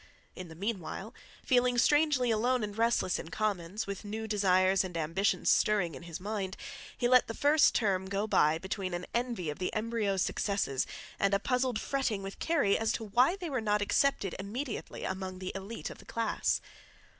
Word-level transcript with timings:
In 0.35 0.47
the 0.47 0.55
meanwhile, 0.55 1.13
feeling 1.43 1.77
strangely 1.77 2.31
alone 2.31 2.63
and 2.63 2.75
restless 2.75 3.19
in 3.19 3.29
Commons, 3.29 3.85
with 3.85 4.03
new 4.03 4.27
desires 4.27 4.83
and 4.83 4.97
ambitions 4.97 5.47
stirring 5.51 5.93
in 5.93 6.01
his 6.01 6.19
mind, 6.19 6.57
he 6.97 7.07
let 7.07 7.27
the 7.27 7.35
first 7.35 7.75
term 7.75 8.07
go 8.09 8.25
by 8.25 8.57
between 8.57 8.95
an 8.95 9.05
envy 9.13 9.51
of 9.51 9.59
the 9.59 9.71
embryo 9.75 10.17
successes 10.17 10.87
and 11.19 11.35
a 11.35 11.39
puzzled 11.39 11.79
fretting 11.79 12.23
with 12.23 12.39
Kerry 12.39 12.79
as 12.79 12.91
to 12.93 13.03
why 13.03 13.35
they 13.35 13.47
were 13.51 13.61
not 13.61 13.79
accepted 13.79 14.35
immediately 14.39 15.03
among 15.03 15.37
the 15.37 15.51
elite 15.53 15.91
of 15.91 15.99
the 15.99 16.05
class. 16.05 16.61